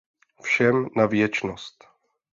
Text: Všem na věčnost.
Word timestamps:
Všem 0.43 0.87
na 0.95 1.05
věčnost. 1.05 1.87